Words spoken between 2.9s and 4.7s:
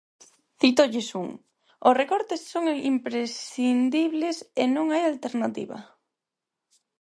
imprescindibles e